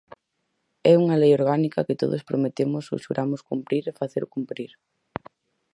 [0.91, 4.71] É unha lei orgánica que todos prometemos ou xuramos cumprir e facer cumprir.